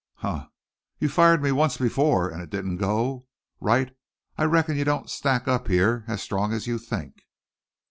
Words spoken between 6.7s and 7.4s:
think."